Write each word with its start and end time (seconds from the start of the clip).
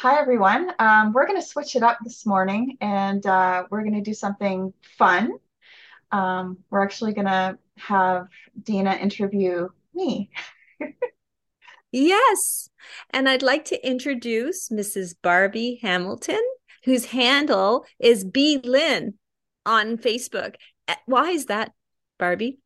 Hi, 0.00 0.18
everyone. 0.18 0.72
Um, 0.78 1.12
we're 1.12 1.26
going 1.26 1.38
to 1.38 1.46
switch 1.46 1.76
it 1.76 1.82
up 1.82 1.98
this 2.02 2.24
morning 2.24 2.78
and 2.80 3.26
uh, 3.26 3.64
we're 3.68 3.82
going 3.82 3.96
to 3.96 4.00
do 4.00 4.14
something 4.14 4.72
fun. 4.96 5.32
Um, 6.10 6.56
we're 6.70 6.82
actually 6.82 7.12
going 7.12 7.26
to 7.26 7.58
have 7.76 8.28
Dina 8.62 8.94
interview 8.94 9.68
me. 9.92 10.30
Yes. 11.92 12.70
And 13.10 13.28
I'd 13.28 13.42
like 13.42 13.64
to 13.66 13.86
introduce 13.86 14.68
Mrs. 14.70 15.14
Barbie 15.14 15.78
Hamilton, 15.82 16.40
whose 16.84 17.06
handle 17.06 17.84
is 17.98 18.24
B 18.24 18.58
Lynn 18.62 19.14
on 19.66 19.98
Facebook. 19.98 20.54
Eh, 20.88 20.96
Why 21.06 21.30
is 21.30 21.46
that, 21.46 21.72
Barbie? 22.18 22.58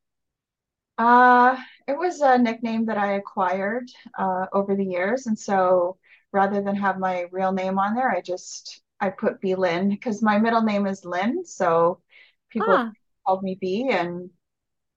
Uh, 0.97 1.57
it 1.89 1.99
was 1.99 2.21
a 2.21 2.39
nickname 2.39 2.87
that 2.87 2.99
I 2.99 3.15
acquired 3.15 3.91
uh, 4.19 4.47
over 4.53 4.77
the 4.77 4.85
years. 4.85 5.27
And 5.27 5.39
so 5.39 5.97
rather 6.35 6.63
than 6.63 6.77
have 6.77 6.99
my 7.01 7.27
real 7.33 7.53
name 7.53 7.79
on 7.81 7.95
there, 7.97 8.11
I 8.11 8.23
just 8.23 8.83
I 9.01 9.11
put 9.11 9.41
B 9.43 9.55
Lynn 9.57 9.91
because 9.91 10.23
my 10.23 10.39
middle 10.39 10.63
name 10.63 10.87
is 10.89 11.05
Lynn. 11.07 11.45
So 11.47 12.03
people 12.51 12.81
Ah, 12.81 12.95
called 13.27 13.43
me 13.45 13.57
B. 13.61 13.89
And 13.91 14.31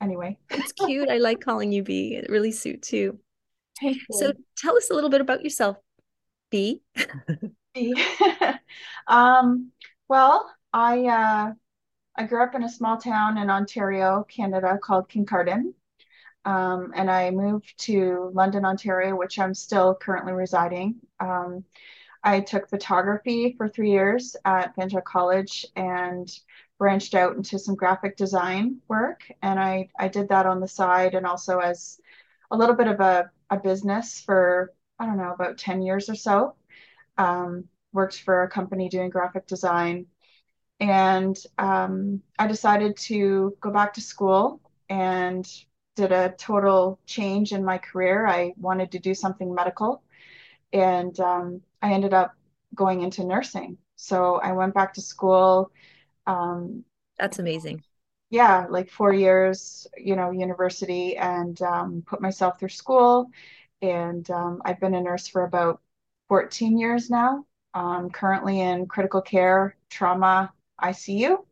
anyway, 0.01 0.39
it's 0.53 0.71
cute. 0.71 1.09
I 1.09 1.17
like 1.17 1.41
calling 1.41 1.71
you 1.71 1.83
B. 1.83 2.15
It 2.15 2.29
really 2.29 2.51
suits 2.51 2.93
you. 2.93 3.19
thank 3.79 4.03
So 4.11 4.33
you. 4.33 4.37
tell 4.57 4.77
us 4.77 4.89
a 4.91 4.93
little 4.95 5.09
bit 5.11 5.21
about 5.21 5.43
yourself, 5.43 5.77
B. 6.51 6.81
B. 7.73 8.03
Um, 9.07 9.71
well, 10.09 10.53
I 10.73 11.05
uh, 11.07 11.53
I 12.17 12.23
grew 12.25 12.43
up 12.43 12.55
in 12.55 12.63
a 12.63 12.69
small 12.69 12.97
town 12.97 13.37
in 13.37 13.49
Ontario, 13.49 14.25
Canada, 14.29 14.79
called 14.81 15.09
Kincardine. 15.09 15.73
Um, 16.47 16.93
and 16.95 17.11
I 17.11 17.29
moved 17.29 17.77
to 17.79 18.31
London, 18.33 18.63
Ontario, 18.63 19.17
which 19.17 19.37
I'm 19.37 19.53
still 19.53 19.93
currently 19.93 20.31
residing. 20.31 20.95
Um, 21.19 21.65
I 22.23 22.39
took 22.39 22.69
photography 22.69 23.53
for 23.57 23.67
three 23.67 23.91
years 23.91 24.33
at 24.45 24.73
Fanshawe 24.73 25.03
College 25.03 25.65
and 25.75 26.29
branched 26.77 27.15
out 27.15 27.35
into 27.35 27.59
some 27.59 27.75
graphic 27.75 28.15
design 28.15 28.77
work. 28.87 29.29
And 29.41 29.59
I, 29.59 29.89
I 29.99 30.07
did 30.07 30.29
that 30.29 30.45
on 30.45 30.61
the 30.61 30.69
side 30.69 31.15
and 31.15 31.25
also 31.25 31.59
as 31.59 31.99
a 32.49 32.57
little 32.57 32.75
bit 32.75 32.87
of 32.87 33.01
a, 33.01 33.29
a 33.49 33.57
business 33.57 34.21
for, 34.21 34.71
I 34.99 35.05
don't 35.05 35.17
know, 35.17 35.33
about 35.33 35.57
10 35.57 35.81
years 35.81 36.09
or 36.09 36.15
so. 36.15 36.55
Um, 37.17 37.65
worked 37.91 38.21
for 38.21 38.43
a 38.43 38.49
company 38.49 38.87
doing 38.87 39.09
graphic 39.09 39.47
design 39.47 40.05
and 40.79 41.35
um, 41.57 42.21
I 42.37 42.47
decided 42.47 42.95
to 42.97 43.57
go 43.59 43.71
back 43.71 43.93
to 43.95 44.01
school 44.01 44.61
and 44.89 45.45
did 45.97 46.13
a 46.13 46.31
total 46.37 46.99
change 47.07 47.53
in 47.53 47.65
my 47.65 47.79
career. 47.79 48.27
I 48.27 48.53
wanted 48.57 48.91
to 48.93 48.99
do 48.99 49.15
something 49.15 49.53
medical, 49.53 50.03
and 50.73 51.19
um, 51.19 51.61
I 51.81 51.93
ended 51.93 52.13
up 52.13 52.35
going 52.75 53.01
into 53.01 53.25
nursing. 53.25 53.77
So 53.97 54.35
I 54.37 54.53
went 54.53 54.75
back 54.75 54.93
to 54.95 55.01
school. 55.01 55.71
Um, 56.27 56.85
That's 57.17 57.39
amazing. 57.39 57.83
yeah, 58.29 58.65
like 58.69 58.89
four 58.89 59.13
years, 59.13 59.87
you 59.97 60.15
know, 60.15 60.31
university, 60.31 61.17
and 61.17 61.61
um, 61.61 62.03
put 62.05 62.21
myself 62.21 62.59
through 62.59 62.69
school. 62.69 63.29
And 63.81 64.29
um, 64.31 64.61
I've 64.65 64.79
been 64.79 64.95
a 64.95 65.01
nurse 65.01 65.27
for 65.27 65.43
about 65.45 65.81
14 66.27 66.77
years 66.77 67.09
now. 67.09 67.45
Um, 67.73 68.09
currently 68.09 68.59
in 68.61 68.87
critical 68.87 69.21
care, 69.21 69.77
trauma, 69.89 70.51
ICU 70.79 71.45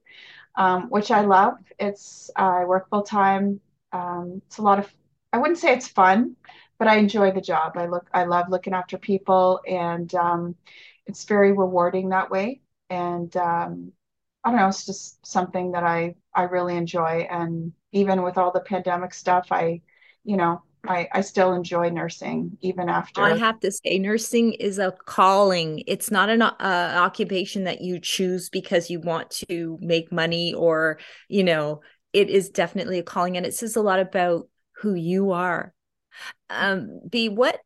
um, 0.56 0.90
which 0.90 1.12
I 1.12 1.22
love. 1.22 1.56
It's 1.80 2.30
uh, 2.38 2.62
I 2.62 2.66
work 2.66 2.90
full 2.90 3.04
time. 3.04 3.60
Um, 3.96 4.42
it's 4.48 4.58
a 4.58 4.62
lot 4.62 4.80
of 4.80 4.94
I 5.32 5.38
wouldn't 5.38 5.60
say 5.60 5.74
it's 5.74 5.88
fun, 5.88 6.36
but 6.78 6.88
I 6.88 6.98
enjoy 6.98 7.32
the 7.32 7.42
job. 7.42 7.78
I 7.78 7.88
look 7.88 8.08
I 8.14 8.26
love 8.26 8.48
looking 8.50 8.74
after 8.74 8.98
people, 8.98 9.62
and 9.68 10.14
um, 10.16 10.56
it's 11.06 11.24
very 11.26 11.52
rewarding 11.52 12.10
that 12.10 12.30
way. 12.30 12.62
And 12.90 13.36
um, 13.38 13.92
I 14.44 14.52
don't 14.52 14.60
know, 14.60 14.68
it's 14.68 14.86
just 14.86 15.26
something 15.26 15.72
that 15.72 15.84
I 15.84 16.16
I 16.34 16.44
really 16.44 16.76
enjoy. 16.78 17.28
And 17.30 17.74
even 17.92 18.22
with 18.24 18.38
all 18.38 18.52
the 18.52 18.60
pandemic 18.62 19.14
stuff, 19.14 19.48
I 19.52 19.82
you 20.24 20.38
know 20.38 20.62
I 20.88 21.08
I 21.12 21.22
still 21.22 21.54
enjoy 21.54 21.90
nursing 21.90 22.58
even 22.62 22.90
after. 22.90 23.22
I 23.22 23.38
have 23.38 23.60
to 23.62 23.72
say, 23.72 23.98
nursing 23.98 24.54
is 24.54 24.78
a 24.78 24.94
calling. 25.06 25.84
It's 25.88 26.12
not 26.12 26.30
an 26.30 26.42
uh, 26.42 26.54
occupation 26.60 27.64
that 27.64 27.82
you 27.82 28.00
choose 28.00 28.50
because 28.50 28.90
you 28.90 29.00
want 29.00 29.30
to 29.50 29.78
make 29.82 30.12
money 30.12 30.54
or, 30.54 31.00
you 31.30 31.44
know, 31.44 31.82
it 32.16 32.30
is 32.30 32.50
definitely 32.50 32.98
a 32.98 33.04
calling. 33.04 33.36
And 33.36 33.46
it 33.46 33.54
says 33.54 33.76
a 33.76 33.82
lot 33.82 34.00
about 34.00 34.48
who 34.78 34.94
you 34.94 35.32
are. 35.32 35.74
Um, 36.50 37.02
B, 37.10 37.28
what 37.28 37.60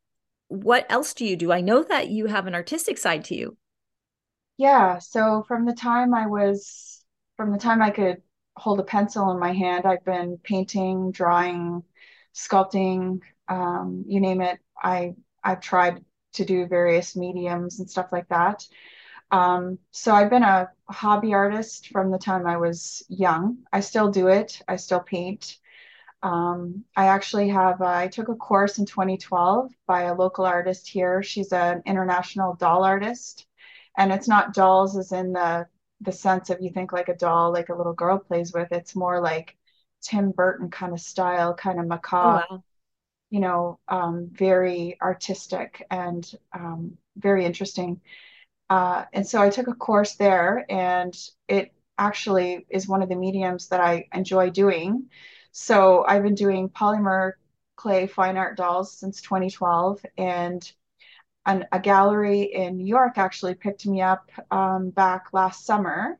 what 0.47 0.87
else 0.89 1.13
do 1.13 1.25
you 1.25 1.35
do? 1.35 1.51
I 1.51 1.61
know 1.61 1.83
that 1.83 2.09
you 2.09 2.25
have 2.25 2.47
an 2.47 2.55
artistic 2.55 2.97
side 2.97 3.23
to 3.25 3.35
you. 3.35 3.55
Yeah, 4.57 4.97
so 4.97 5.43
from 5.47 5.65
the 5.65 5.73
time 5.73 6.15
I 6.15 6.25
was, 6.25 7.05
from 7.38 7.51
the 7.51 7.59
time 7.59 7.83
I 7.83 7.91
could 7.91 8.23
hold 8.57 8.79
a 8.79 8.83
pencil 8.83 9.29
in 9.31 9.39
my 9.39 9.53
hand, 9.53 9.85
I've 9.85 10.03
been 10.03 10.39
painting, 10.43 11.11
drawing, 11.11 11.83
sculpting, 12.33 13.19
um, 13.47 14.03
you 14.07 14.19
name 14.19 14.41
it. 14.41 14.59
I 14.81 15.13
I've 15.43 15.61
tried 15.61 16.03
to 16.33 16.45
do 16.45 16.65
various 16.65 17.15
mediums 17.15 17.79
and 17.79 17.89
stuff 17.89 18.11
like 18.11 18.27
that. 18.29 18.65
Um, 19.31 19.79
so 19.91 20.13
I've 20.13 20.29
been 20.29 20.44
a 20.44 20.72
hobby 20.90 21.34
artist 21.34 21.90
from 21.90 22.12
the 22.12 22.17
time 22.17 22.47
I 22.47 22.57
was 22.57 23.03
young. 23.09 23.59
I 23.72 23.81
still 23.81 24.09
do 24.12 24.28
it. 24.28 24.62
I 24.67 24.75
still 24.78 25.00
paint. 25.01 25.57
Um, 26.23 26.85
I 26.95 27.07
actually 27.07 27.50
have, 27.50 27.81
uh, 27.81 27.85
I 27.88 28.07
took 28.07 28.29
a 28.29 28.35
course 28.35 28.79
in 28.79 28.85
2012 28.85 29.72
by 29.88 30.03
a 30.03 30.16
local 30.16 30.45
artist 30.45 30.88
here. 30.89 31.23
She's 31.23 31.53
an 31.53 31.84
international 31.85 32.56
doll 32.56 32.84
artist. 32.84 33.47
And 33.97 34.12
it's 34.12 34.28
not 34.28 34.53
dolls 34.53 34.97
as 34.97 35.12
in 35.12 35.34
the 35.34 35.68
the 36.01 36.12
sense 36.13 36.50
of 36.50 36.62
you 36.62 36.69
think 36.72 36.94
like 36.94 37.09
a 37.09 37.16
doll, 37.16 37.51
like 37.53 37.69
a 37.69 37.75
little 37.75 37.94
girl 37.94 38.19
plays 38.19 38.53
with. 38.53 38.72
It's 38.72 38.95
more 38.95 39.22
like 39.22 39.57
Tim 40.01 40.31
Burton 40.31 40.69
kind 40.69 40.94
of 40.94 41.01
style, 41.01 41.53
kind 41.53 41.79
of 41.79 41.88
Oh, 42.22 42.29
macabre, 42.29 42.45
wow. 42.50 42.63
you 43.29 43.39
know, 43.39 43.79
um, 43.88 44.29
very 44.31 44.97
artistic 45.01 45.85
and 45.91 46.29
um, 46.53 46.97
very 47.18 47.45
interesting. 47.45 48.01
Uh, 48.69 49.06
and 49.13 49.28
so 49.28 49.41
I 49.41 49.50
took 49.50 49.68
a 49.68 49.74
course 49.74 50.16
there, 50.16 50.66
and 50.69 51.16
it 51.47 51.74
actually 51.97 52.66
is 52.69 52.88
one 52.88 53.02
of 53.02 53.09
the 53.09 53.16
mediums 53.16 53.69
that 53.69 53.81
I 53.81 54.07
enjoy 54.13 54.52
doing. 54.52 55.09
So 55.52 56.06
I've 56.07 56.24
been 56.24 56.35
doing 56.35 56.69
polymer 56.69 57.34
clay 57.75 58.07
fine 58.07 58.38
art 58.38 58.57
dolls 58.57 58.94
since 58.94 59.22
2012, 59.22 60.06
and 60.18 60.72
an, 61.46 61.66
a 61.72 61.80
gallery 61.80 62.44
in 62.44 62.78
New 62.78 62.85
York 62.85 63.18
actually 63.18 63.56
picked 63.56 63.85
me 63.85 64.02
up 64.02 64.30
um, 64.52 64.91
back 64.91 65.34
last 65.34 65.66
summer 65.66 66.19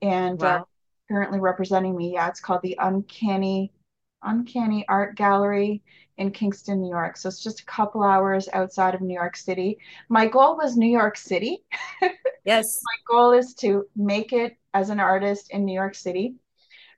and 0.00 0.42
uh, 0.42 0.64
currently 1.10 1.40
representing 1.40 1.96
me. 1.96 2.14
Yeah, 2.14 2.28
it's 2.28 2.40
called 2.40 2.62
the 2.62 2.76
Uncanny 2.80 3.72
Uncanny 4.22 4.84
Art 4.88 5.16
Gallery 5.16 5.82
in 6.18 6.30
Kingston, 6.30 6.80
New 6.82 6.90
York. 6.90 7.16
So 7.16 7.28
it's 7.28 7.42
just 7.42 7.60
a 7.60 7.64
couple 7.64 8.02
hours 8.02 8.48
outside 8.52 8.94
of 8.94 9.00
New 9.00 9.14
York 9.14 9.36
City. 9.36 9.78
My 10.08 10.26
goal 10.26 10.56
was 10.56 10.76
New 10.76 10.90
York 10.90 11.16
City. 11.16 11.64
Yes. 12.44 12.82
My 12.84 12.96
goal 13.14 13.32
is 13.32 13.54
to 13.56 13.86
make 13.94 14.32
it 14.32 14.56
as 14.74 14.90
an 14.90 15.00
artist 15.00 15.50
in 15.52 15.64
New 15.64 15.74
York 15.74 15.94
City, 15.94 16.34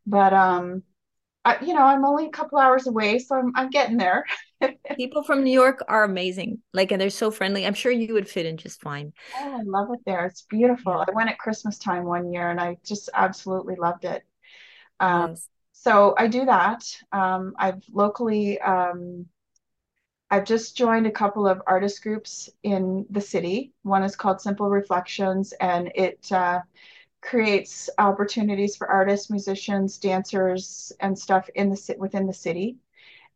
but 0.06 0.32
um, 0.32 0.82
I, 1.44 1.58
you 1.64 1.74
know, 1.74 1.82
I'm 1.82 2.04
only 2.04 2.26
a 2.26 2.30
couple 2.30 2.58
hours 2.58 2.86
away, 2.86 3.18
so 3.18 3.36
I'm 3.36 3.52
I'm 3.54 3.70
getting 3.70 3.96
there. 3.98 4.24
People 4.96 5.22
from 5.22 5.44
New 5.44 5.52
York 5.52 5.84
are 5.88 6.04
amazing. 6.04 6.60
Like, 6.72 6.92
and 6.92 7.00
they're 7.00 7.10
so 7.10 7.30
friendly. 7.30 7.66
I'm 7.66 7.74
sure 7.74 7.92
you 7.92 8.14
would 8.14 8.28
fit 8.28 8.46
in 8.46 8.56
just 8.56 8.80
fine. 8.80 9.12
Oh, 9.34 9.58
I 9.58 9.62
love 9.64 9.88
it 9.92 10.00
there. 10.06 10.26
It's 10.26 10.42
beautiful. 10.42 10.92
I 10.92 11.06
went 11.12 11.30
at 11.30 11.38
Christmas 11.38 11.78
time 11.78 12.04
one 12.04 12.32
year 12.32 12.50
and 12.50 12.60
I 12.60 12.78
just 12.84 13.10
absolutely 13.12 13.76
loved 13.76 14.04
it. 14.04 14.22
Um, 15.00 15.30
Yes. 15.30 15.48
So 15.74 16.14
I 16.16 16.28
do 16.28 16.44
that. 16.46 16.84
Um, 17.12 17.54
I've 17.58 17.82
locally, 17.92 18.60
um, 18.60 19.26
I've 20.30 20.44
just 20.44 20.76
joined 20.76 21.06
a 21.06 21.12
couple 21.12 21.46
of 21.46 21.60
artist 21.66 22.02
groups 22.02 22.48
in 22.62 23.04
the 23.10 23.20
city. 23.20 23.72
One 23.82 24.04
is 24.04 24.16
called 24.16 24.40
Simple 24.40 24.70
Reflections, 24.70 25.52
and 25.60 25.90
it 25.94 26.30
uh, 26.32 26.60
creates 27.20 27.90
opportunities 27.98 28.76
for 28.76 28.88
artists, 28.88 29.30
musicians, 29.30 29.98
dancers, 29.98 30.92
and 31.00 31.18
stuff 31.18 31.50
in 31.54 31.70
the 31.70 31.96
within 31.98 32.26
the 32.26 32.32
city. 32.32 32.78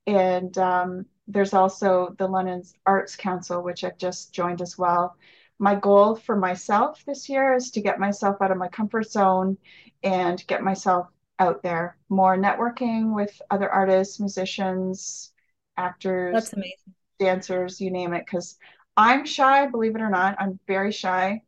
And 0.07 0.57
um, 0.59 1.07
there's 1.27 1.55
also 1.55 2.15
the 2.19 2.29
London 2.29 2.63
Arts 2.87 3.17
Council, 3.17 3.63
which 3.63 3.83
I've 3.83 3.99
just 3.99 4.33
joined 4.33 4.63
as 4.63 4.79
well. 4.79 5.17
My 5.59 5.75
goal 5.75 6.15
for 6.15 6.37
myself 6.37 7.05
this 7.05 7.29
year 7.29 7.55
is 7.55 7.73
to 7.73 7.81
get 7.81 7.99
myself 7.99 8.41
out 8.41 8.53
of 8.53 8.59
my 8.59 8.69
comfort 8.69 9.11
zone 9.11 9.59
and 10.05 10.47
get 10.47 10.63
myself 10.63 11.09
out 11.39 11.63
there, 11.63 11.97
more 12.09 12.37
networking 12.37 13.15
with 13.15 13.41
other 13.51 13.71
artists, 13.71 14.21
musicians, 14.21 15.33
actors, 15.77 16.35
That's 16.35 16.53
amazing. 16.53 16.95
dancers, 17.19 17.81
you 17.81 17.91
name 17.91 18.13
it. 18.13 18.25
Because 18.27 18.57
I'm 18.97 19.25
shy, 19.25 19.67
believe 19.67 19.95
it 19.95 20.01
or 20.03 20.11
not, 20.11 20.37
I'm 20.41 20.59
very 20.67 20.93
shy 20.93 21.43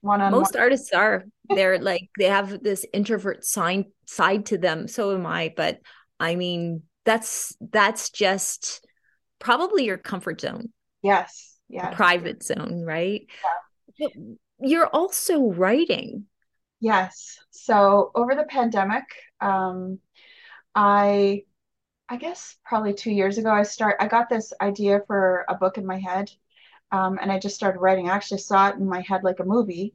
one 0.00 0.20
on. 0.20 0.32
Most 0.32 0.56
artists 0.56 0.92
are. 0.92 1.24
They're 1.48 1.78
like 1.80 2.08
they 2.18 2.26
have 2.26 2.62
this 2.62 2.86
introvert 2.92 3.44
sign 3.44 3.86
side 4.06 4.46
to 4.46 4.58
them. 4.58 4.88
So 4.88 5.14
am 5.14 5.26
I, 5.26 5.52
but 5.56 5.80
I 6.18 6.34
mean, 6.36 6.82
that's 7.04 7.54
that's 7.60 8.10
just 8.10 8.84
probably 9.38 9.84
your 9.84 9.98
comfort 9.98 10.40
zone, 10.40 10.70
Yes, 11.02 11.56
Yeah. 11.68 11.90
private 11.94 12.42
zone, 12.42 12.82
right? 12.84 13.26
Yeah. 13.98 14.08
you're 14.60 14.86
also 14.86 15.52
writing. 15.52 16.24
Yes. 16.80 17.38
So 17.50 18.10
over 18.14 18.34
the 18.34 18.44
pandemic, 18.44 19.04
um, 19.40 19.98
I 20.74 21.44
I 22.08 22.16
guess 22.16 22.56
probably 22.64 22.94
two 22.94 23.10
years 23.10 23.38
ago, 23.38 23.50
I 23.50 23.62
start 23.62 23.96
I 23.98 24.06
got 24.08 24.28
this 24.28 24.52
idea 24.60 25.00
for 25.06 25.44
a 25.48 25.54
book 25.54 25.78
in 25.78 25.86
my 25.86 25.98
head, 25.98 26.30
um, 26.92 27.18
and 27.20 27.32
I 27.32 27.38
just 27.38 27.56
started 27.56 27.80
writing. 27.80 28.08
I 28.08 28.14
actually 28.14 28.38
saw 28.38 28.68
it 28.68 28.76
in 28.76 28.88
my 28.88 29.00
head 29.00 29.24
like 29.24 29.40
a 29.40 29.44
movie, 29.44 29.94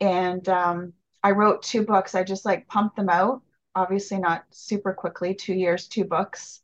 and 0.00 0.48
um, 0.48 0.92
I 1.22 1.30
wrote 1.32 1.62
two 1.62 1.84
books. 1.84 2.14
I 2.14 2.24
just 2.24 2.44
like 2.44 2.66
pumped 2.68 2.96
them 2.96 3.08
out. 3.08 3.42
Obviously, 3.76 4.18
not 4.18 4.44
super 4.50 4.92
quickly. 4.92 5.34
Two 5.34 5.54
years, 5.54 5.88
two 5.88 6.04
books. 6.04 6.62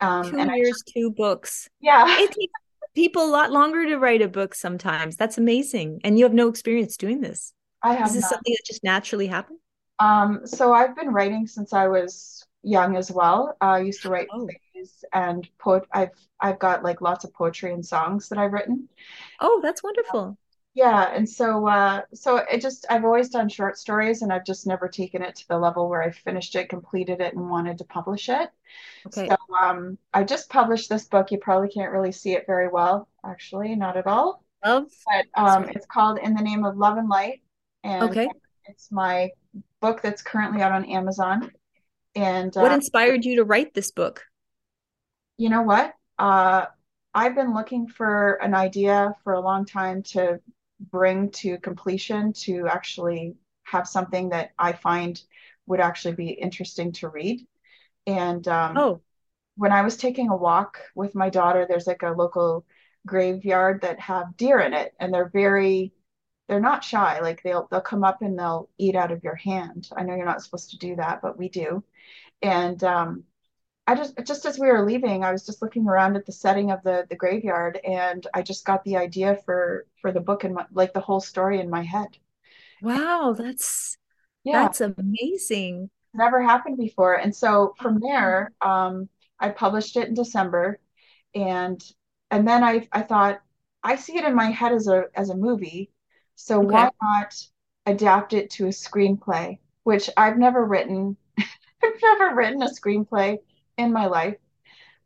Um, 0.00 0.30
two 0.30 0.56
years, 0.56 0.82
I, 0.86 0.90
two 0.92 1.10
books. 1.10 1.68
Yeah, 1.80 2.04
it 2.08 2.32
takes 2.32 2.52
people 2.94 3.24
a 3.24 3.30
lot 3.30 3.52
longer 3.52 3.86
to 3.86 3.96
write 3.96 4.22
a 4.22 4.28
book. 4.28 4.54
Sometimes 4.54 5.16
that's 5.16 5.38
amazing, 5.38 6.00
and 6.02 6.18
you 6.18 6.24
have 6.24 6.34
no 6.34 6.48
experience 6.48 6.96
doing 6.96 7.20
this. 7.20 7.52
I 7.82 7.94
have. 7.94 8.08
Is 8.08 8.14
this 8.14 8.22
not. 8.22 8.30
something 8.30 8.52
that 8.52 8.66
just 8.66 8.84
naturally 8.84 9.26
happened? 9.26 9.58
Um, 9.98 10.40
so 10.44 10.72
I've 10.72 10.96
been 10.96 11.08
writing 11.08 11.46
since 11.46 11.72
I 11.72 11.88
was 11.88 12.44
young 12.62 12.96
as 12.96 13.10
well. 13.10 13.56
Uh, 13.60 13.64
I 13.64 13.80
used 13.80 14.02
to 14.02 14.10
write 14.10 14.28
oh. 14.32 14.48
plays 14.74 15.04
and 15.12 15.48
poet. 15.58 15.84
I've 15.92 16.10
I've 16.40 16.58
got 16.58 16.82
like 16.82 17.00
lots 17.00 17.24
of 17.24 17.32
poetry 17.32 17.72
and 17.72 17.84
songs 17.84 18.28
that 18.28 18.38
I've 18.38 18.52
written. 18.52 18.88
Oh, 19.40 19.60
that's 19.62 19.82
wonderful. 19.82 20.36
Yeah, 20.74 21.10
and 21.10 21.26
so 21.26 21.66
uh, 21.66 22.02
so 22.12 22.36
it 22.36 22.60
just 22.60 22.84
I've 22.90 23.06
always 23.06 23.30
done 23.30 23.48
short 23.48 23.78
stories, 23.78 24.20
and 24.20 24.30
I've 24.30 24.44
just 24.44 24.66
never 24.66 24.88
taken 24.88 25.22
it 25.22 25.36
to 25.36 25.48
the 25.48 25.58
level 25.58 25.88
where 25.88 26.02
I 26.02 26.10
finished 26.10 26.54
it, 26.54 26.68
completed 26.68 27.22
it, 27.22 27.32
and 27.32 27.48
wanted 27.48 27.78
to 27.78 27.84
publish 27.84 28.28
it. 28.28 28.50
Okay. 29.06 29.28
So 29.28 29.36
um, 29.58 29.96
I 30.12 30.22
just 30.22 30.50
published 30.50 30.90
this 30.90 31.06
book. 31.06 31.30
You 31.30 31.38
probably 31.38 31.70
can't 31.70 31.92
really 31.92 32.12
see 32.12 32.32
it 32.32 32.44
very 32.46 32.68
well, 32.68 33.08
actually, 33.24 33.74
not 33.74 33.96
at 33.96 34.06
all. 34.06 34.44
Love. 34.66 34.88
But 35.06 35.40
um, 35.40 35.64
it's 35.70 35.86
called 35.86 36.18
In 36.18 36.34
the 36.34 36.42
Name 36.42 36.66
of 36.66 36.76
Love 36.76 36.98
and 36.98 37.08
Light, 37.08 37.40
and 37.86 38.10
okay. 38.10 38.28
it's 38.64 38.90
my 38.90 39.30
book 39.80 40.02
that's 40.02 40.20
currently 40.20 40.60
out 40.60 40.72
on 40.72 40.84
Amazon. 40.86 41.52
And 42.16 42.52
what 42.54 42.72
uh, 42.72 42.74
inspired 42.74 43.24
you 43.24 43.36
to 43.36 43.44
write 43.44 43.74
this 43.74 43.92
book? 43.92 44.24
You 45.38 45.50
know 45.50 45.62
what? 45.62 45.94
Uh, 46.18 46.66
I've 47.14 47.34
been 47.34 47.54
looking 47.54 47.86
for 47.86 48.34
an 48.42 48.54
idea 48.54 49.14
for 49.22 49.34
a 49.34 49.40
long 49.40 49.66
time 49.66 50.02
to 50.14 50.40
bring 50.80 51.30
to 51.30 51.58
completion 51.58 52.32
to 52.32 52.66
actually 52.66 53.36
have 53.64 53.86
something 53.86 54.30
that 54.30 54.50
I 54.58 54.72
find 54.72 55.20
would 55.66 55.80
actually 55.80 56.14
be 56.14 56.30
interesting 56.30 56.92
to 56.92 57.08
read. 57.08 57.46
And 58.06 58.46
um, 58.48 58.76
oh, 58.76 59.00
when 59.56 59.72
I 59.72 59.82
was 59.82 59.96
taking 59.96 60.28
a 60.28 60.36
walk 60.36 60.80
with 60.94 61.14
my 61.14 61.30
daughter, 61.30 61.66
there's 61.68 61.86
like 61.86 62.02
a 62.02 62.10
local 62.10 62.64
graveyard 63.06 63.82
that 63.82 64.00
have 64.00 64.36
deer 64.36 64.58
in 64.58 64.74
it, 64.74 64.92
and 64.98 65.14
they're 65.14 65.30
very 65.32 65.92
they're 66.48 66.60
not 66.60 66.84
shy. 66.84 67.20
Like 67.20 67.42
they'll 67.42 67.66
they'll 67.70 67.80
come 67.80 68.04
up 68.04 68.22
and 68.22 68.38
they'll 68.38 68.68
eat 68.78 68.94
out 68.96 69.12
of 69.12 69.24
your 69.24 69.34
hand. 69.34 69.88
I 69.96 70.02
know 70.02 70.14
you're 70.14 70.24
not 70.24 70.42
supposed 70.42 70.70
to 70.70 70.78
do 70.78 70.96
that, 70.96 71.20
but 71.22 71.38
we 71.38 71.48
do. 71.48 71.82
And 72.42 72.82
um, 72.84 73.24
I 73.86 73.94
just 73.94 74.14
just 74.24 74.46
as 74.46 74.58
we 74.58 74.68
were 74.68 74.84
leaving, 74.84 75.24
I 75.24 75.32
was 75.32 75.46
just 75.46 75.62
looking 75.62 75.86
around 75.86 76.16
at 76.16 76.26
the 76.26 76.32
setting 76.32 76.70
of 76.70 76.82
the 76.82 77.06
the 77.08 77.16
graveyard, 77.16 77.78
and 77.84 78.26
I 78.34 78.42
just 78.42 78.64
got 78.64 78.84
the 78.84 78.96
idea 78.96 79.38
for 79.44 79.86
for 80.00 80.12
the 80.12 80.20
book 80.20 80.44
and 80.44 80.58
like 80.72 80.92
the 80.92 81.00
whole 81.00 81.20
story 81.20 81.60
in 81.60 81.70
my 81.70 81.82
head. 81.82 82.08
Wow, 82.82 83.34
that's 83.36 83.96
yeah, 84.44 84.62
that's 84.62 84.80
amazing. 84.80 85.90
Never 86.14 86.42
happened 86.42 86.78
before, 86.78 87.14
and 87.14 87.34
so 87.34 87.74
from 87.78 88.00
there, 88.00 88.52
um, 88.60 89.08
I 89.38 89.50
published 89.50 89.96
it 89.96 90.08
in 90.08 90.14
December, 90.14 90.80
and 91.34 91.82
and 92.30 92.46
then 92.46 92.64
I 92.64 92.88
I 92.92 93.02
thought 93.02 93.40
I 93.82 93.96
see 93.96 94.16
it 94.16 94.24
in 94.24 94.34
my 94.34 94.50
head 94.50 94.72
as 94.72 94.88
a 94.88 95.04
as 95.14 95.30
a 95.30 95.36
movie, 95.36 95.90
so 96.36 96.60
okay. 96.60 96.68
why 96.68 96.90
not 97.02 97.34
adapt 97.86 98.32
it 98.32 98.50
to 98.50 98.66
a 98.66 98.70
screenplay, 98.70 99.58
which 99.82 100.08
I've 100.16 100.38
never 100.38 100.64
written. 100.64 101.16
I've 101.38 102.02
never 102.02 102.34
written 102.34 102.62
a 102.62 102.66
screenplay 102.66 103.38
in 103.76 103.92
my 103.92 104.06
life. 104.06 104.36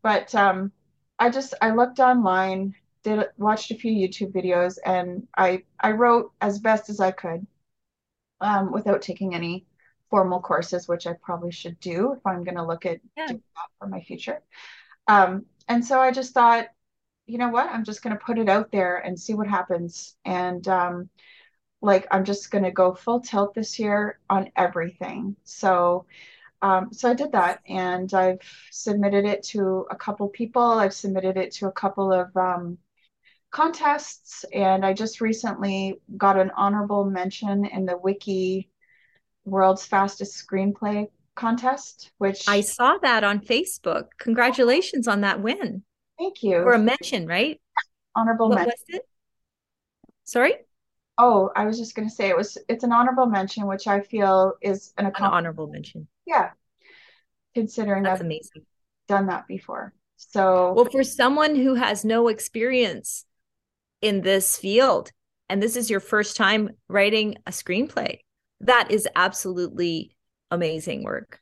But 0.02 0.34
um, 0.34 0.72
I 1.18 1.30
just 1.30 1.54
I 1.62 1.70
looked 1.70 2.00
online, 2.00 2.74
did 3.02 3.26
watched 3.38 3.70
a 3.70 3.76
few 3.76 3.92
YouTube 3.92 4.32
videos, 4.32 4.78
and 4.84 5.26
I 5.36 5.64
I 5.78 5.92
wrote 5.92 6.32
as 6.40 6.58
best 6.58 6.90
as 6.90 7.00
I 7.00 7.12
could, 7.12 7.46
um, 8.40 8.72
without 8.72 9.02
taking 9.02 9.34
any 9.34 9.66
formal 10.10 10.40
courses, 10.40 10.88
which 10.88 11.06
I 11.06 11.12
probably 11.22 11.52
should 11.52 11.78
do 11.80 12.12
if 12.12 12.26
I'm 12.26 12.44
going 12.44 12.56
to 12.56 12.66
look 12.66 12.84
at 12.84 13.00
yeah. 13.16 13.28
doing 13.28 13.42
that 13.56 13.68
for 13.78 13.86
my 13.88 14.00
future. 14.00 14.42
Um, 15.06 15.46
and 15.68 15.84
so 15.84 16.00
I 16.00 16.10
just 16.10 16.34
thought, 16.34 16.66
you 17.30 17.38
know 17.38 17.48
what, 17.48 17.70
I'm 17.70 17.84
just 17.84 18.02
going 18.02 18.16
to 18.16 18.24
put 18.24 18.38
it 18.38 18.48
out 18.48 18.72
there 18.72 18.96
and 18.96 19.18
see 19.18 19.34
what 19.34 19.46
happens. 19.46 20.16
And 20.24 20.66
um, 20.66 21.08
like 21.80 22.06
I'm 22.10 22.24
just 22.24 22.50
going 22.50 22.64
to 22.64 22.72
go 22.72 22.94
full 22.94 23.20
tilt 23.20 23.54
this 23.54 23.78
year 23.78 24.18
on 24.28 24.50
everything. 24.56 25.36
So 25.44 26.06
um, 26.62 26.92
so 26.92 27.08
I 27.08 27.14
did 27.14 27.32
that 27.32 27.60
and 27.66 28.12
I've 28.12 28.40
submitted 28.70 29.24
it 29.24 29.42
to 29.44 29.86
a 29.90 29.96
couple 29.96 30.28
people. 30.28 30.62
I've 30.62 30.92
submitted 30.92 31.38
it 31.38 31.52
to 31.52 31.68
a 31.68 31.72
couple 31.72 32.12
of 32.12 32.36
um, 32.36 32.76
contests 33.50 34.44
and 34.52 34.84
I 34.84 34.92
just 34.92 35.22
recently 35.22 36.00
got 36.18 36.38
an 36.38 36.50
honorable 36.56 37.04
mention 37.04 37.64
in 37.64 37.86
the 37.86 37.96
Wiki 37.96 38.68
World's 39.46 39.86
Fastest 39.86 40.46
Screenplay 40.46 41.08
contest, 41.34 42.10
which 42.18 42.46
I 42.46 42.60
saw 42.60 42.98
that 42.98 43.24
on 43.24 43.40
Facebook. 43.40 44.08
Congratulations 44.18 45.08
on 45.08 45.22
that 45.22 45.40
win. 45.40 45.82
Thank 46.20 46.42
you. 46.42 46.58
Or 46.58 46.72
a 46.72 46.78
mention, 46.78 47.26
right? 47.26 47.58
Honorable 48.14 48.50
what 48.50 48.56
mention. 48.56 48.74
was 48.90 48.98
it? 48.98 49.02
Sorry? 50.24 50.54
Oh, 51.16 51.50
I 51.56 51.64
was 51.64 51.78
just 51.78 51.94
going 51.94 52.08
to 52.08 52.14
say 52.14 52.28
it 52.28 52.36
was 52.36 52.58
it's 52.68 52.84
an 52.84 52.92
honorable 52.92 53.26
mention, 53.26 53.66
which 53.66 53.86
I 53.86 54.00
feel 54.00 54.52
is 54.60 54.92
an, 54.98 55.06
an 55.06 55.12
honorable 55.18 55.66
mention. 55.66 56.06
Yeah, 56.26 56.50
considering 57.54 58.02
That's 58.02 58.20
I've 58.20 58.26
amazing. 58.26 58.66
done 59.08 59.26
that 59.28 59.48
before. 59.48 59.94
So, 60.16 60.74
well, 60.74 60.84
for 60.84 61.02
someone 61.02 61.56
who 61.56 61.74
has 61.74 62.04
no 62.04 62.28
experience 62.28 63.24
in 64.02 64.20
this 64.20 64.58
field, 64.58 65.10
and 65.48 65.62
this 65.62 65.74
is 65.74 65.88
your 65.88 66.00
first 66.00 66.36
time 66.36 66.68
writing 66.88 67.36
a 67.46 67.50
screenplay, 67.50 68.18
that 68.60 68.90
is 68.90 69.08
absolutely 69.16 70.14
amazing 70.50 71.02
work. 71.02 71.40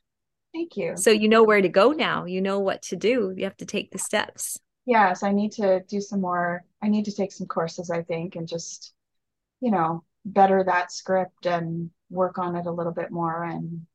Thank 0.53 0.77
you. 0.77 0.95
So 0.95 1.11
you 1.11 1.27
know 1.27 1.43
where 1.43 1.61
to 1.61 1.69
go 1.69 1.91
now. 1.91 2.25
You 2.25 2.41
know 2.41 2.59
what 2.59 2.81
to 2.83 2.95
do. 2.95 3.33
You 3.35 3.43
have 3.43 3.57
to 3.57 3.65
take 3.65 3.91
the 3.91 3.99
steps. 3.99 4.57
Yes, 4.89 5.21
I 5.23 5.31
need 5.31 5.51
to 5.53 5.81
do 5.87 6.01
some 6.01 6.21
more. 6.21 6.65
I 6.81 6.87
need 6.89 7.05
to 7.05 7.11
take 7.15 7.31
some 7.31 7.47
courses, 7.47 7.89
I 7.91 8.01
think, 8.01 8.35
and 8.35 8.47
just 8.47 8.93
you 9.61 9.71
know, 9.71 10.03
better 10.25 10.63
that 10.63 10.91
script 10.91 11.45
and 11.47 11.91
work 12.11 12.37
on 12.39 12.55
it 12.55 12.67
a 12.67 12.71
little 12.71 12.93
bit 12.93 13.11
more. 13.11 13.43
And 13.43 13.87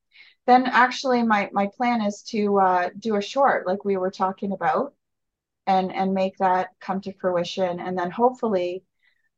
then 0.47 0.67
actually 0.67 1.23
my, 1.25 1.51
my 1.53 1.69
plan 1.77 2.03
is 2.03 2.23
to 2.31 2.59
uh, 2.61 2.91
do 2.99 3.17
a 3.17 3.23
short 3.23 3.67
like 3.67 3.85
we 3.85 3.97
were 3.99 4.11
talking 4.11 4.53
about 4.53 4.95
and, 5.67 5.95
and 5.95 6.15
make 6.15 6.37
that 6.39 6.71
come 6.81 7.01
to 7.03 7.13
fruition. 7.15 7.81
And 7.81 7.99
then 7.99 8.11
hopefully 8.11 8.85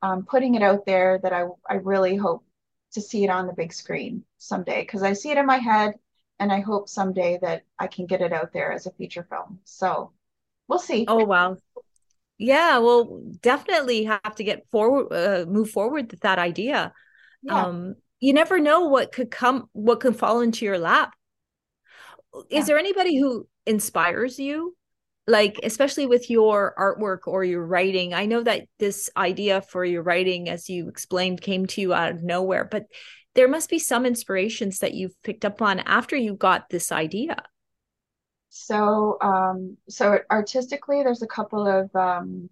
um, 0.03 0.27
putting 0.27 0.55
it 0.57 0.63
out 0.63 0.87
there 0.87 1.19
that 1.23 1.33
I, 1.33 1.47
I 1.69 1.75
really 1.77 2.17
hope 2.17 2.45
to 2.93 3.03
see 3.03 3.25
it 3.25 3.31
on 3.31 3.47
the 3.47 3.55
big 3.55 3.73
screen 3.73 4.25
someday 4.39 4.83
because 4.83 5.03
I 5.05 5.15
see 5.15 5.31
it 5.33 5.39
in 5.39 5.47
my 5.47 5.59
head 5.59 5.95
and 6.41 6.53
I 6.53 6.61
hope 6.61 6.89
someday 6.89 7.39
that 7.43 7.65
I 7.79 7.89
can 7.89 8.07
get 8.07 8.23
it 8.23 8.33
out 8.33 8.53
there 8.53 8.73
as 8.73 8.87
a 8.87 8.93
feature 8.93 9.27
film. 9.31 9.61
So 9.65 10.13
we'll 10.69 10.79
see. 10.79 11.05
Oh, 11.09 11.25
wow. 11.25 11.57
Yeah, 12.39 12.79
we'll 12.79 13.23
definitely 13.41 14.05
have 14.05 14.35
to 14.37 14.45
get 14.45 14.67
forward, 14.71 15.13
uh, 15.13 15.47
move 15.47 15.71
forward 15.71 16.11
with 16.11 16.21
that 16.21 16.39
idea. 16.39 16.93
Yeah. 17.43 17.65
Um, 17.65 17.95
you 18.21 18.33
never 18.33 18.59
know 18.59 18.89
what 18.89 19.13
could 19.13 19.31
come, 19.31 19.69
what 19.73 20.01
could 20.01 20.17
fall 20.17 20.41
into 20.41 20.65
your 20.65 20.79
lap. 20.79 21.15
Yeah. 22.51 22.59
Is 22.61 22.67
there 22.67 22.79
anybody 22.79 23.19
who 23.19 23.49
inspires 23.67 24.39
you? 24.39 24.77
Like, 25.27 25.59
especially 25.63 26.07
with 26.07 26.31
your 26.31 26.75
artwork 26.79 27.27
or 27.27 27.43
your 27.43 27.67
writing. 27.67 28.15
I 28.15 28.27
know 28.27 28.43
that 28.45 28.67
this 28.79 29.11
idea 29.17 29.61
for 29.61 29.85
your 29.85 30.03
writing, 30.03 30.49
as 30.49 30.69
you 30.69 30.89
explained, 30.89 31.41
came 31.41 31.67
to 31.67 31.81
you 31.81 31.93
out 31.93 32.13
of 32.13 32.23
nowhere, 32.23 32.65
but 32.71 32.85
there 33.35 33.49
must 33.49 33.69
be 33.69 33.79
some 33.79 34.07
inspirations 34.07 34.79
that 34.79 34.95
you've 34.95 35.21
picked 35.23 35.45
up 35.45 35.61
on 35.61 35.81
after 35.81 36.17
you 36.17 36.35
got 36.35 36.69
this 36.69 36.93
idea. 36.93 37.43
So, 38.59 39.19
um, 39.21 39.77
so 39.89 40.19
artistically, 40.31 41.03
there's 41.03 41.23
a 41.23 41.27
couple 41.27 41.67
of 41.67 41.95
um, 41.95 42.49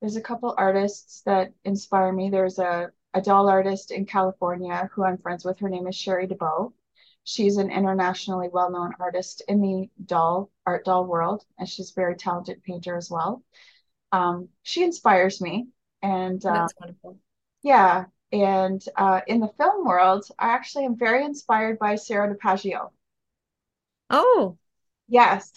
there's 0.00 0.16
a 0.16 0.20
couple 0.20 0.54
artists 0.56 1.22
that 1.22 1.52
inspire 1.64 2.12
me. 2.12 2.30
There's 2.30 2.58
a 2.58 2.92
a 3.12 3.20
doll 3.20 3.48
artist 3.48 3.90
in 3.90 4.06
California 4.06 4.88
who 4.92 5.04
I'm 5.04 5.18
friends 5.18 5.44
with. 5.44 5.58
Her 5.58 5.68
name 5.68 5.88
is 5.88 5.96
Sherry 5.96 6.28
DeBow. 6.28 6.72
She's 7.24 7.56
an 7.56 7.70
internationally 7.70 8.48
well-known 8.48 8.94
artist 9.00 9.42
in 9.48 9.60
the 9.60 9.90
doll 10.06 10.50
art 10.64 10.84
doll 10.84 11.04
world, 11.06 11.44
and 11.58 11.68
she's 11.68 11.90
a 11.90 11.94
very 11.94 12.14
talented 12.14 12.62
painter 12.62 12.96
as 12.96 13.10
well. 13.10 13.42
Um, 14.12 14.48
she 14.62 14.84
inspires 14.84 15.40
me, 15.40 15.68
and 16.02 16.44
uh, 16.46 16.52
that's 16.52 16.74
wonderful. 16.78 17.18
Yeah, 17.62 18.04
and 18.30 18.82
uh, 18.96 19.22
in 19.26 19.40
the 19.40 19.52
film 19.58 19.84
world, 19.84 20.24
I 20.38 20.50
actually 20.50 20.84
am 20.84 20.96
very 20.96 21.24
inspired 21.24 21.80
by 21.80 21.96
Sarah 21.96 22.32
DiPaggio. 22.32 22.90
Oh, 24.08 24.56
Yes. 25.10 25.52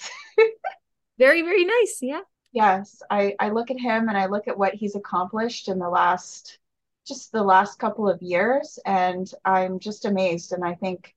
very, 1.17 1.41
very 1.41 1.65
nice. 1.65 1.99
Yeah. 2.01 2.21
Yes. 2.51 3.01
I, 3.09 3.35
I 3.39 3.49
look 3.49 3.71
at 3.71 3.79
him 3.79 4.09
and 4.09 4.17
I 4.17 4.27
look 4.27 4.47
at 4.47 4.57
what 4.57 4.75
he's 4.75 4.95
accomplished 4.95 5.67
in 5.67 5.79
the 5.79 5.89
last 5.89 6.59
just 7.05 7.33
the 7.33 7.43
last 7.43 7.79
couple 7.79 8.07
of 8.09 8.21
years, 8.21 8.79
and 8.85 9.29
I'm 9.43 9.79
just 9.79 10.05
amazed. 10.05 10.53
And 10.53 10.63
I 10.63 10.75
think 10.75 11.13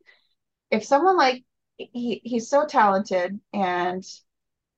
if 0.70 0.84
someone 0.84 1.16
like 1.16 1.44
he 1.78 2.20
he's 2.24 2.48
so 2.50 2.66
talented, 2.66 3.40
and 3.54 4.04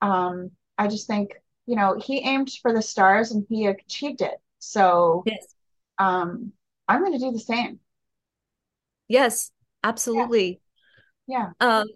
um, 0.02 0.52
I 0.78 0.88
just 0.88 1.06
think 1.08 1.34
you 1.66 1.76
know 1.76 1.98
he 2.00 2.20
aimed 2.20 2.50
for 2.62 2.72
the 2.74 2.82
stars 2.82 3.32
and 3.32 3.46
he 3.50 3.66
achieved 3.66 4.22
it. 4.22 4.40
So 4.60 5.24
Yes. 5.24 5.54
um, 5.98 6.52
I'm 6.88 7.00
going 7.02 7.14
to 7.14 7.20
do 7.20 7.32
the 7.32 7.40
same. 7.40 7.80
Yes, 9.08 9.52
Yeah, 10.12 10.28
absolutely. 10.28 10.60
yeah. 11.26 11.52
Um, 11.60 11.86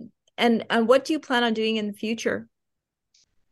and 0.43 0.67
and 0.69 0.87
what 0.87 1.05
do 1.05 1.13
you 1.13 1.21
plan 1.21 1.45
on 1.45 1.55
doing 1.55 1.77
in 1.77 1.87
the 1.87 1.93
future? 1.93 2.49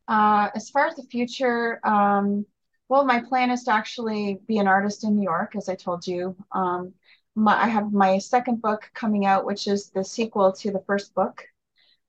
Uh, 0.08 0.48
as 0.54 0.68
far 0.70 0.86
as 0.86 0.96
the 0.96 1.04
future, 1.04 1.80
um, 1.86 2.44
well, 2.88 3.04
my 3.04 3.20
plan 3.20 3.50
is 3.50 3.62
to 3.64 3.72
actually 3.72 4.40
be 4.48 4.58
an 4.58 4.66
artist 4.66 5.04
in 5.04 5.16
New 5.16 5.22
York, 5.22 5.54
as 5.56 5.68
I 5.68 5.76
told 5.76 6.06
you. 6.06 6.36
Um, 6.52 6.92
my, 7.36 7.54
I 7.62 7.68
have 7.68 7.92
my 7.92 8.18
second 8.18 8.60
book 8.60 8.90
coming 8.92 9.24
out, 9.24 9.46
which 9.46 9.68
is 9.68 9.90
the 9.90 10.04
sequel 10.04 10.52
to 10.54 10.72
the 10.72 10.82
first 10.86 11.14
book. 11.14 11.44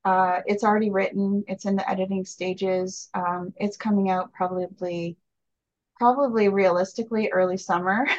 Uh, 0.03 0.39
it's 0.47 0.63
already 0.63 0.89
written. 0.89 1.43
It's 1.47 1.65
in 1.65 1.75
the 1.75 1.87
editing 1.87 2.25
stages. 2.25 3.09
Um, 3.13 3.53
it's 3.57 3.77
coming 3.77 4.09
out 4.09 4.33
probably, 4.33 5.15
probably 5.99 6.49
realistically 6.49 7.29
early 7.31 7.57
summer. 7.57 8.07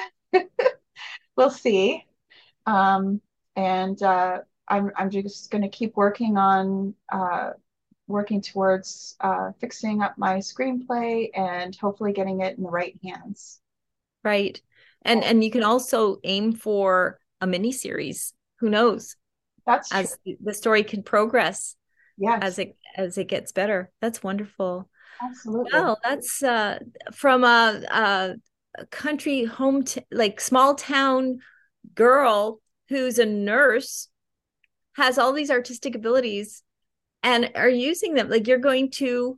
We'll 1.36 1.50
see. 1.50 2.04
Um, 2.66 3.20
and 3.56 4.00
uh, 4.02 4.40
I'm 4.68 4.90
I'm 4.96 5.10
just 5.10 5.50
going 5.50 5.62
to 5.62 5.68
keep 5.68 5.96
working 5.96 6.36
on 6.36 6.94
uh, 7.10 7.50
working 8.06 8.40
towards 8.40 9.16
uh, 9.20 9.52
fixing 9.60 10.02
up 10.02 10.16
my 10.18 10.36
screenplay 10.36 11.30
and 11.34 11.74
hopefully 11.76 12.12
getting 12.12 12.40
it 12.40 12.56
in 12.56 12.64
the 12.64 12.70
right 12.70 12.98
hands. 13.02 13.60
Right. 14.24 14.60
And 15.02 15.22
Yeah, 15.22 15.30
and 15.30 15.44
you 15.44 15.50
can 15.50 15.64
also 15.64 16.18
aim 16.24 16.52
for 16.52 17.18
a 17.40 17.46
mini 17.46 17.72
series. 17.72 18.34
Who 18.60 18.68
knows? 18.70 19.16
that's 19.66 19.88
true. 19.90 20.00
As 20.00 20.18
the 20.40 20.54
story 20.54 20.84
can 20.84 21.02
progress 21.02 21.76
as 22.24 22.58
it 22.58 22.76
as 22.96 23.18
it 23.18 23.28
gets 23.28 23.52
better. 23.52 23.90
That's 24.00 24.22
wonderful. 24.22 24.88
absolutely. 25.20 25.70
Well, 25.72 25.98
that's 26.04 26.42
uh 26.42 26.78
from 27.12 27.44
a, 27.44 27.82
a, 27.90 28.34
a 28.78 28.86
country 28.86 29.44
home 29.44 29.84
t- 29.84 30.02
like 30.10 30.40
small 30.40 30.74
town 30.74 31.40
girl 31.94 32.60
who's 32.88 33.18
a 33.18 33.26
nurse 33.26 34.08
has 34.94 35.18
all 35.18 35.32
these 35.32 35.50
artistic 35.50 35.94
abilities 35.94 36.62
and 37.22 37.50
are 37.54 37.68
using 37.68 38.14
them 38.14 38.28
like 38.28 38.46
you're 38.46 38.58
going 38.58 38.90
to 38.90 39.36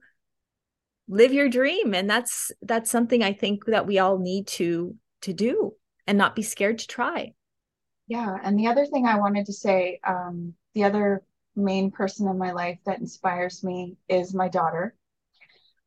live 1.08 1.32
your 1.32 1.48
dream 1.48 1.94
and 1.94 2.08
that's 2.08 2.50
that's 2.62 2.90
something 2.90 3.22
i 3.22 3.32
think 3.32 3.66
that 3.66 3.86
we 3.86 3.98
all 3.98 4.18
need 4.18 4.46
to 4.46 4.96
to 5.20 5.32
do 5.32 5.74
and 6.06 6.16
not 6.16 6.34
be 6.34 6.42
scared 6.42 6.78
to 6.78 6.86
try 6.86 7.32
Yeah, 8.06 8.36
and 8.42 8.58
the 8.58 8.66
other 8.66 8.86
thing 8.86 9.06
I 9.06 9.18
wanted 9.18 9.46
to 9.46 9.52
say, 9.52 10.00
um, 10.04 10.54
the 10.74 10.84
other 10.84 11.22
main 11.56 11.90
person 11.90 12.28
in 12.28 12.36
my 12.38 12.52
life 12.52 12.78
that 12.84 12.98
inspires 13.00 13.62
me 13.64 13.96
is 14.08 14.34
my 14.34 14.48
daughter. 14.48 14.94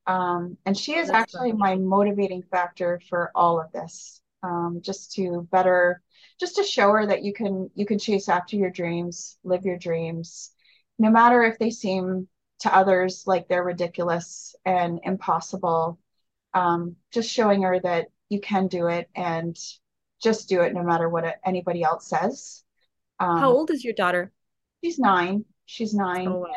Um, 0.08 0.58
and 0.66 0.78
she 0.78 0.96
is 0.96 1.08
that's 1.08 1.18
actually 1.18 1.52
my 1.52 1.76
motivating 1.76 2.42
factor 2.44 3.02
for 3.10 3.32
all 3.36 3.60
of 3.60 3.72
this. 3.72 4.22
Um, 4.42 4.80
just 4.82 5.14
to 5.14 5.48
better, 5.52 6.02
just 6.40 6.56
to 6.58 6.64
show 6.64 6.92
her 6.92 7.06
that 7.06 7.24
you 7.24 7.34
can 7.34 7.70
you 7.76 7.86
can 7.86 8.00
chase 8.00 8.30
after 8.30 8.56
your 8.56 8.70
dreams, 8.70 9.38
live 9.44 9.66
your 9.66 9.78
dreams, 9.78 10.52
no 11.00 11.10
matter 11.10 11.44
if 11.44 11.58
they 11.60 11.70
seem 11.70 12.28
to 12.60 12.76
others 12.76 13.24
like 13.28 13.48
they're 13.48 13.64
ridiculous 13.64 14.56
and 14.66 15.00
impossible. 15.04 16.00
Um, 16.54 16.96
just 17.12 17.30
showing 17.30 17.64
her 17.64 17.80
that 17.82 18.08
you 18.30 18.40
can 18.40 18.68
do 18.68 18.88
it 18.88 19.10
and 19.16 19.58
just 20.22 20.50
do 20.50 20.62
it 20.62 20.74
no 20.74 20.84
matter 20.84 21.08
what 21.08 21.40
anybody 21.46 21.84
else 21.84 22.08
says. 22.08 22.64
how 23.36 23.48
Um, 23.48 23.54
old 23.54 23.72
is 23.72 23.84
your 23.84 23.94
daughter 23.94 24.32
she's 24.84 25.00
nine. 25.00 25.46
She's 25.66 25.94
nine 25.94 26.32
oh 26.32 26.40
wow 26.40 26.56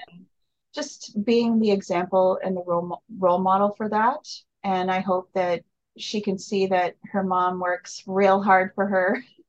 just 0.75 1.17
being 1.25 1.59
the 1.59 1.71
example 1.71 2.39
and 2.43 2.57
the 2.57 2.63
role 2.67 3.03
role 3.19 3.39
model 3.41 3.75
for 3.77 3.89
that. 3.89 4.29
And 4.63 4.91
I 4.91 5.01
hope 5.01 5.31
that 5.35 5.63
she 5.97 6.21
can 6.21 6.39
see 6.39 6.67
that 6.69 6.97
her 7.13 7.23
mom 7.25 7.61
works 7.61 8.03
real 8.07 8.43
hard 8.43 8.73
for 8.75 8.87
her 8.87 9.23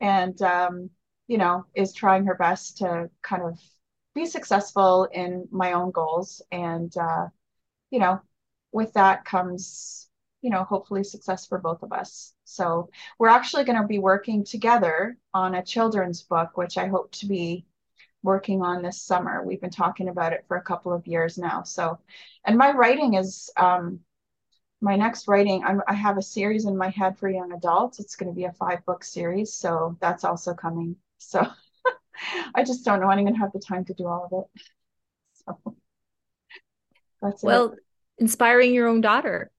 and 0.00 0.40
um, 0.42 0.90
you 1.26 1.38
know 1.38 1.64
is 1.74 1.92
trying 1.92 2.26
her 2.26 2.34
best 2.34 2.78
to 2.78 3.10
kind 3.22 3.42
of 3.42 3.58
be 4.14 4.26
successful 4.26 5.08
in 5.12 5.46
my 5.50 5.72
own 5.72 5.90
goals. 5.90 6.42
And 6.50 6.94
uh, 6.96 7.26
you 7.90 7.98
know, 8.00 8.20
with 8.72 8.92
that 8.94 9.24
comes 9.24 10.08
you 10.42 10.50
know 10.50 10.64
hopefully 10.64 11.04
success 11.04 11.46
for 11.46 11.58
both 11.58 11.82
of 11.82 11.92
us. 11.92 12.34
So 12.44 12.90
we're 13.18 13.28
actually 13.28 13.64
going 13.64 13.80
to 13.80 13.86
be 13.88 13.98
working 13.98 14.44
together 14.44 15.16
on 15.34 15.54
a 15.54 15.64
children's 15.64 16.22
book, 16.22 16.56
which 16.56 16.78
I 16.78 16.86
hope 16.86 17.12
to 17.12 17.26
be 17.26 17.66
working 18.22 18.62
on 18.62 18.82
this 18.82 19.00
summer. 19.02 19.42
We've 19.44 19.60
been 19.60 19.70
talking 19.70 20.08
about 20.08 20.32
it 20.32 20.44
for 20.48 20.56
a 20.56 20.62
couple 20.62 20.92
of 20.92 21.06
years 21.06 21.38
now. 21.38 21.62
So, 21.62 21.98
and 22.44 22.58
my 22.58 22.72
writing 22.72 23.14
is 23.14 23.50
um, 23.56 24.00
my 24.80 24.96
next 24.96 25.28
writing. 25.28 25.64
I'm, 25.64 25.80
I 25.88 25.94
have 25.94 26.18
a 26.18 26.22
series 26.22 26.66
in 26.66 26.76
my 26.76 26.90
head 26.90 27.18
for 27.18 27.28
young 27.28 27.52
adults. 27.52 27.98
It's 27.98 28.16
going 28.16 28.30
to 28.30 28.36
be 28.36 28.44
a 28.44 28.52
five 28.52 28.84
book 28.84 29.04
series, 29.04 29.54
so 29.54 29.96
that's 30.00 30.24
also 30.24 30.54
coming. 30.54 30.96
So 31.18 31.46
I 32.54 32.64
just 32.64 32.84
don't 32.84 33.00
know 33.00 33.06
when 33.08 33.18
I'm 33.18 33.24
going 33.24 33.34
to 33.34 33.40
have 33.40 33.52
the 33.52 33.60
time 33.60 33.84
to 33.86 33.94
do 33.94 34.06
all 34.06 34.28
of 34.30 34.44
it. 34.44 34.62
So 35.46 35.76
that's 37.22 37.44
it. 37.44 37.46
well 37.46 37.74
inspiring 38.18 38.74
your 38.74 38.88
own 38.88 39.00
daughter 39.00 39.52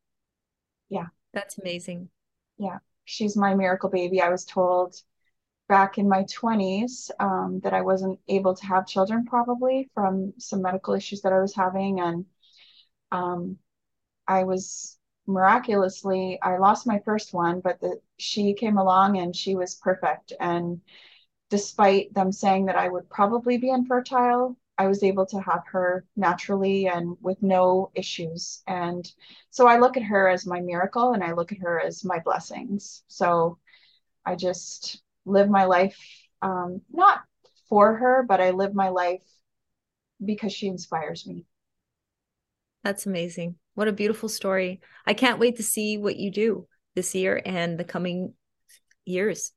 Yeah, 0.90 1.08
that's 1.34 1.58
amazing 1.58 2.10
yeah. 2.58 2.80
She's 3.06 3.38
my 3.38 3.56
miracle 3.56 3.90
baby. 3.90 4.22
I 4.22 4.30
was 4.30 4.46
told 4.46 4.96
back 5.70 5.98
in 5.98 6.10
my 6.10 6.24
20s 6.24 7.12
um, 7.20 7.60
that 7.64 7.74
I 7.74 7.82
wasn't 7.82 8.20
able 8.28 8.56
to 8.56 8.66
have 8.66 8.88
children 8.88 9.26
probably 9.26 9.90
from 9.94 10.34
some 10.38 10.62
medical 10.62 10.94
issues 10.94 11.22
that 11.22 11.34
I 11.34 11.40
was 11.40 11.56
having. 11.56 12.00
And 12.00 12.26
um, 13.12 13.58
I 14.28 14.44
was 14.46 14.98
miraculously, 15.28 16.40
I 16.42 16.58
lost 16.58 16.88
my 16.88 17.00
first 17.00 17.34
one, 17.34 17.60
but 17.60 17.80
the, 17.82 18.00
she 18.18 18.54
came 18.54 18.78
along 18.78 19.18
and 19.18 19.36
she 19.36 19.56
was 19.56 19.76
perfect. 19.76 20.34
And 20.40 20.82
despite 21.50 22.14
them 22.14 22.32
saying 22.32 22.66
that 22.66 22.76
I 22.78 22.90
would 22.90 23.10
probably 23.10 23.58
be 23.58 23.70
infertile, 23.70 24.58
I 24.78 24.88
was 24.88 25.04
able 25.04 25.26
to 25.28 25.42
have 25.42 25.64
her 25.72 26.06
naturally 26.16 26.88
and 26.88 27.18
with 27.22 27.42
no 27.42 27.92
issues. 27.96 28.62
And 28.68 29.12
so 29.50 29.68
I 29.68 29.80
look 29.80 29.98
at 29.98 30.04
her 30.04 30.30
as 30.30 30.46
my 30.46 30.62
miracle 30.62 31.14
and 31.14 31.24
I 31.24 31.34
look 31.34 31.52
at 31.52 31.60
her 31.60 31.80
as 31.80 32.06
my 32.06 32.20
blessings. 32.20 33.04
So 33.08 33.58
I 34.26 34.36
just 34.36 35.02
live 35.26 35.50
my 35.50 35.66
life, 35.66 36.00
um, 36.42 36.82
not 36.92 37.22
for 37.70 37.96
her, 37.96 38.24
but 38.24 38.40
I 38.40 38.52
live 38.52 38.74
my 38.74 38.90
life 38.90 39.24
because 40.24 40.54
she 40.54 40.68
inspires 40.68 41.26
me. 41.28 41.46
that's 42.84 43.06
amazing 43.06 43.56
what 43.78 43.88
a 43.88 43.94
beautiful 43.94 44.28
story 44.28 44.82
i 45.06 45.14
can't 45.14 45.40
wait 45.40 45.58
to 45.58 45.64
see 45.64 45.98
what 45.98 46.16
you 46.18 46.32
do 46.32 46.68
this 46.96 47.14
year 47.14 47.40
and 47.46 47.80
the 47.80 47.84
coming 47.84 48.34
years 49.06 49.52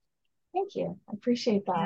Thank 0.52 0.74
you. 0.74 0.98
I 1.08 1.12
appreciate 1.14 1.64
that. 1.66 1.76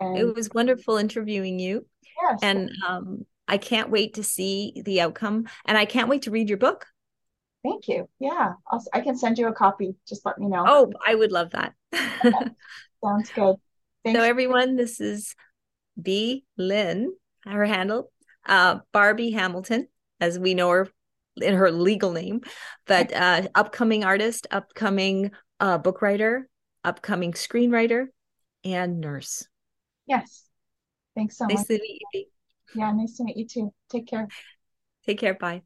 yeah 0.00 0.16
it 0.16 0.34
was 0.34 0.48
wonderful 0.54 0.96
interviewing 0.96 1.58
you 1.58 1.84
yes, 2.22 2.38
and 2.42 2.70
um, 2.88 3.26
I 3.46 3.58
can't 3.58 3.90
wait 3.90 4.14
to 4.14 4.22
see 4.22 4.80
the 4.84 5.00
outcome, 5.00 5.46
and 5.66 5.76
I 5.76 5.84
can't 5.84 6.08
wait 6.08 6.22
to 6.22 6.30
read 6.30 6.48
your 6.48 6.56
book. 6.58 6.86
thank 7.64 7.88
you. 7.88 8.08
Yeah, 8.20 8.52
I'll, 8.70 8.82
I 8.94 9.00
can 9.00 9.16
send 9.16 9.38
you 9.38 9.48
a 9.48 9.52
copy. 9.52 9.96
Just 10.08 10.24
let 10.24 10.38
me 10.38 10.46
know. 10.46 10.64
Oh, 10.66 10.92
I 11.04 11.14
would 11.14 11.32
love 11.32 11.50
that. 11.50 11.74
Sounds 13.04 13.30
good. 13.34 13.56
so, 14.06 14.22
everyone, 14.22 14.76
this 14.76 15.00
is 15.00 15.34
B. 16.00 16.44
Lynn, 16.56 17.12
her 17.44 17.64
handle, 17.66 18.12
uh, 18.46 18.78
Barbie 18.92 19.32
Hamilton, 19.32 19.88
as 20.20 20.38
we 20.38 20.54
know 20.54 20.70
her 20.70 20.88
in 21.42 21.54
her 21.54 21.70
legal 21.70 22.12
name, 22.12 22.40
but 22.86 23.12
uh, 23.12 23.48
upcoming 23.54 24.04
artist, 24.04 24.46
upcoming 24.50 25.30
uh, 25.58 25.78
book 25.78 26.02
writer, 26.02 26.48
upcoming 26.84 27.32
screenwriter, 27.32 28.06
and 28.64 29.00
nurse. 29.00 29.46
Yes. 30.06 30.44
Thanks 31.14 31.36
so 31.36 31.46
Nice 31.46 31.58
much. 31.58 31.66
to 31.68 31.72
meet 31.74 32.02
you. 32.12 32.24
Yeah, 32.74 32.92
nice 32.92 33.16
to 33.16 33.24
meet 33.24 33.36
you 33.36 33.46
too. 33.46 33.74
Take 33.90 34.06
care. 34.06 34.28
Take 35.06 35.18
care. 35.18 35.34
Bye. 35.34 35.62